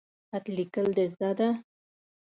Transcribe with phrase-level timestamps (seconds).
[0.29, 1.49] خط لیکل د زده ده؟